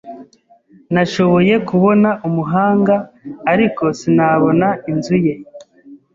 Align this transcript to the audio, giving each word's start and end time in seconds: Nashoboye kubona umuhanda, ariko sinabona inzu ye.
Nashoboye 0.93 1.53
kubona 1.69 2.09
umuhanda, 2.27 2.95
ariko 3.53 3.83
sinabona 3.99 4.67
inzu 4.91 5.15
ye. 5.25 5.33